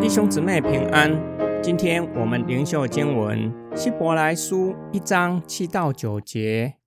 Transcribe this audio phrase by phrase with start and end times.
[0.00, 1.12] 弟兄姊妹平安，
[1.62, 6.78] 今天我们灵修经文希伯来书一章七到九节，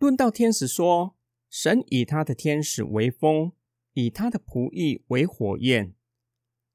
[0.00, 1.14] 论到天使说，
[1.48, 3.52] 神以他的天使为风，
[3.92, 5.92] 以他的仆役为火焰；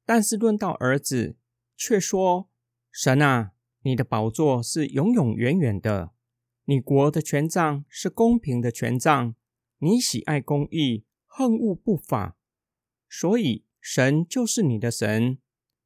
[0.05, 1.35] 但是论到儿子，
[1.75, 2.47] 却说，
[2.89, 6.12] 神啊，你的宝座是永永远远的，
[6.65, 9.35] 你国的权杖是公平的权杖，
[9.79, 12.37] 你喜爱公义，恨恶不法，
[13.09, 13.65] 所以。
[13.85, 15.39] 神就是你的神，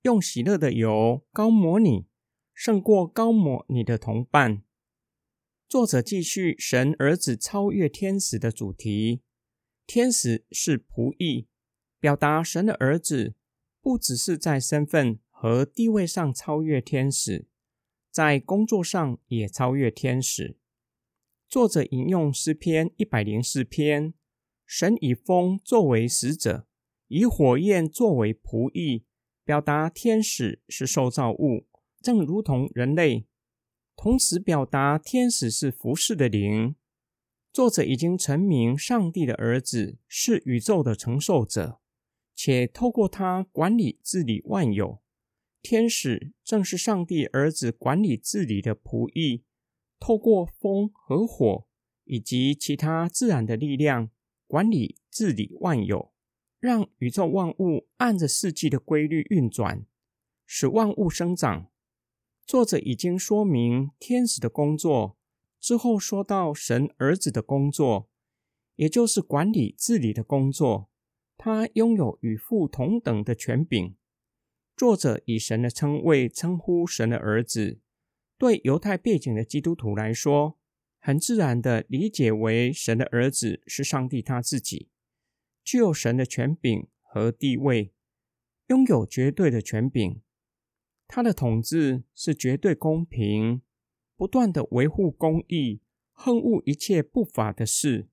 [0.03, 2.05] 用喜乐的油高抹你，
[2.53, 4.61] 胜过高抹你的同伴。
[5.67, 9.23] 作者继续神儿子超越天使的主题。
[9.87, 11.47] 天使是仆役，
[11.99, 13.33] 表达神的儿子
[13.81, 17.47] 不只是在身份和地位上超越天使，
[18.11, 20.59] 在工作上也超越天使。
[21.49, 24.13] 作者引用诗篇一百零四篇，
[24.65, 26.67] 神以风作为使者。
[27.07, 29.05] 以火焰作为仆役，
[29.45, 31.65] 表达天使是受造物，
[32.01, 33.27] 正如同人类；
[33.95, 36.75] 同时表达天使是服侍的灵。
[37.53, 41.79] 作者已经成名，上帝的儿子是宇宙的承受者，
[42.35, 45.01] 且透过他管理治理万有。
[45.61, 49.45] 天使正是上帝儿子管理治理的仆役，
[49.99, 51.67] 透过风和火
[52.05, 54.09] 以及其他自然的力量
[54.45, 56.11] 管理治理万有。
[56.59, 59.85] 让宇宙万物按着四季的规律运转，
[60.43, 61.69] 使万物生长。
[62.47, 65.17] 作者已经说明天使的工作
[65.59, 68.09] 之后，说到神儿子的工作，
[68.75, 70.89] 也就是管理治理的工作。
[71.37, 73.95] 他拥有与父同等的权柄。
[74.75, 77.79] 作者以神的称谓称呼神的儿子，
[78.37, 80.57] 对犹太背景的基督徒来说，
[80.99, 84.89] 很自然的理解为神的儿子是上帝他自己。
[85.63, 87.93] 具有神的权柄和地位，
[88.67, 90.21] 拥有绝对的权柄。
[91.07, 93.61] 他的统治是绝对公平，
[94.15, 98.09] 不断的维护公义，恨恶一切不法的事。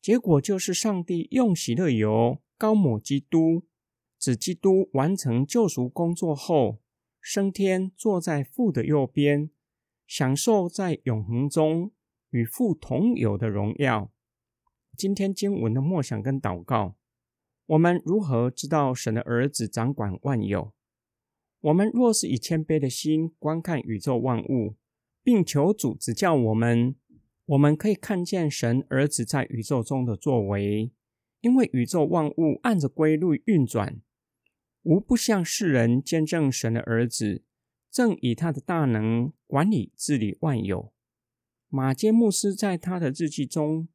[0.00, 3.64] 结果就是上帝用喜乐油高抹基督，
[4.18, 6.81] 指基督完成救赎工作后，
[7.24, 9.48] 升天坐在父的右边，
[10.08, 11.92] 享受在永恒中
[12.30, 14.10] 与父同有的荣耀。
[14.96, 16.96] 今天经文的默想跟祷告，
[17.66, 20.72] 我们如何知道神的儿子掌管万有？
[21.60, 24.74] 我们若是以谦卑的心观看宇宙万物，
[25.22, 26.96] 并求主指教我们，
[27.46, 30.90] 我们可以看见神儿子在宇宙中的作为。
[31.40, 34.00] 因为宇宙万物按着规律运转，
[34.82, 37.42] 无不向世人见证神的儿子
[37.90, 40.92] 正以他的大能管理治理万有。
[41.68, 43.88] 马坚牧师在他的日记中。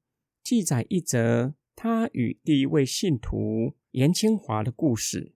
[0.43, 5.33] 记载一则他与第一位信徒严清华的故事。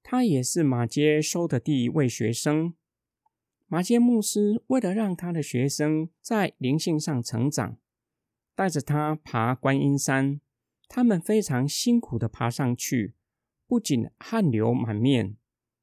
[0.00, 2.72] 他也是马杰收的第一位学生。
[3.66, 7.78] 马街牧师为了让他的学生在灵性上成长，
[8.54, 10.40] 带着他爬观音山。
[10.86, 13.14] 他们非常辛苦的爬上去，
[13.66, 15.36] 不仅汗流满面，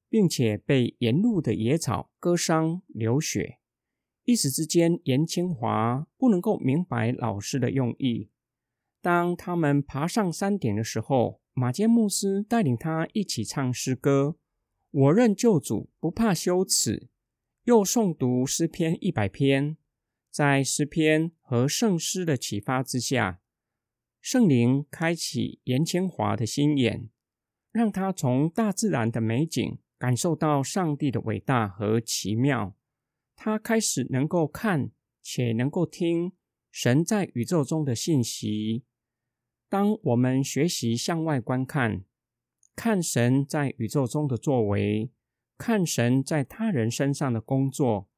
[0.10, 3.60] 并且被沿路的野草割伤流血。
[4.24, 8.30] 一时之间，严清华不能够明白老师的用意。
[9.02, 14.38] 当他们爬上山顶的时候，马坚牧师带领他一起唱诗歌
[14.92, 17.10] ：“我认救主，不怕羞耻。”
[17.66, 19.78] 又诵读诗篇一百篇。
[20.30, 23.42] 在诗篇和圣诗的启发之下，
[24.22, 27.10] 圣灵开启严千华的心眼，
[27.72, 32.76] 让他从大自然的美景感受到上帝的伟大和奇妙。
[33.36, 36.34] 他开始能够看且能够听
[36.72, 38.84] 神在宇宙中的信息。
[39.68, 42.04] 当我们学习向外观看，
[42.76, 45.12] 看神在宇宙中的作为，
[45.58, 48.10] 看神在他人身上的工作，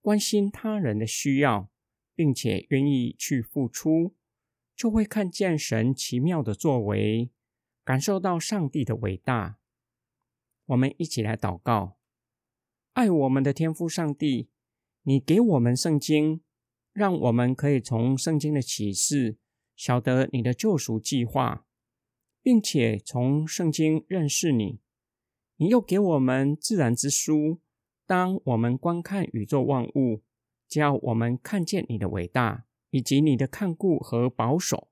[0.00, 1.70] 关心他人的需要，
[2.14, 4.14] 并且愿意去付出，
[4.74, 7.30] 就会看见神奇妙的作为，
[7.86, 9.58] 感受到上帝的伟大。
[10.64, 11.96] 我们一起来祷告：
[12.94, 14.50] 爱我们的天父上帝，
[15.02, 16.42] 你给我们圣经，
[16.92, 19.38] 让我们可以从圣经的启示。
[19.76, 21.64] 晓得你的救赎计划，
[22.42, 24.80] 并且从圣经认识你。
[25.58, 27.60] 你又给我们自然之书，
[28.04, 30.24] 当我们观看宇宙万物，
[30.66, 34.88] 叫我们看见你的伟大，以及你的看顾和保守，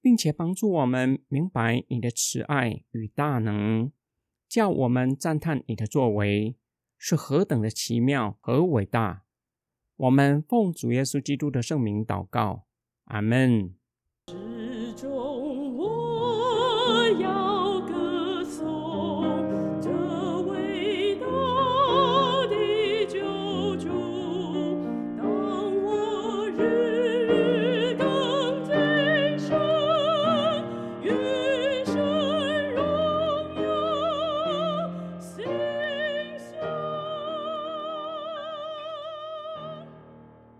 [0.00, 3.92] 并且帮助我们明白你的慈爱与大能，
[4.48, 6.56] 叫我们赞叹你的作为
[6.96, 9.24] 是何等的奇妙和伟大。
[9.96, 12.64] 我们奉主耶稣基督的圣名祷告，
[13.04, 13.74] 阿门。